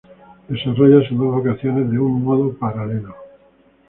[0.49, 3.13] Desarrolla sus dos vocaciones de un modo paralelo.